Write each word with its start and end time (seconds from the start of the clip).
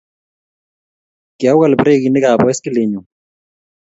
Kyawal 1.37 1.71
brekinikab 1.79 2.39
baskilinyuu 2.45 3.05